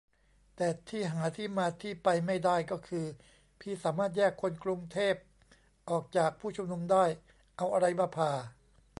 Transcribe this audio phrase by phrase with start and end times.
[0.55, 3.05] แต่ที่หาที่มาที่ไปไม่ได้ ก็คือ
[3.59, 5.15] พี่สามารถแยกคนกรุงเทพ
[5.89, 7.05] ออกจากผู้ชุมนุมได้!?
[7.57, 8.31] เอาอะไรมาผ่า?